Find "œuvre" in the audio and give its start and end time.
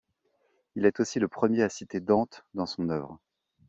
2.89-3.19